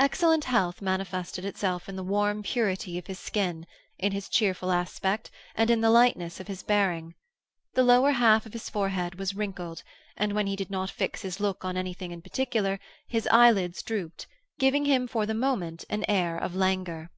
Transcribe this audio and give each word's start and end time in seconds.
Excellent 0.00 0.42
health 0.42 0.82
manifested 0.82 1.44
itself 1.44 1.88
in 1.88 1.94
the 1.94 2.02
warm 2.02 2.42
purity 2.42 2.98
of 2.98 3.06
his 3.06 3.20
skin, 3.20 3.64
in 3.96 4.10
his 4.10 4.28
cheerful 4.28 4.72
aspect, 4.72 5.30
and 5.54 5.70
the 5.70 5.88
lightness 5.88 6.40
of 6.40 6.48
his 6.48 6.64
bearing. 6.64 7.14
The 7.74 7.84
lower 7.84 8.10
half 8.10 8.44
of 8.44 8.54
his 8.54 8.68
forehead 8.68 9.20
was 9.20 9.36
wrinkled, 9.36 9.84
and 10.16 10.32
when 10.32 10.48
he 10.48 10.56
did 10.56 10.68
not 10.68 10.90
fix 10.90 11.22
his 11.22 11.38
look 11.38 11.64
on 11.64 11.76
anything 11.76 12.10
in 12.10 12.22
particular, 12.22 12.80
his 13.06 13.28
eyelids 13.30 13.84
drooped, 13.84 14.26
giving 14.58 14.84
him 14.84 15.06
for 15.06 15.26
the 15.26 15.32
moment 15.34 15.84
an 15.88 16.04
air 16.08 16.36
of 16.36 16.56
languor. 16.56 17.12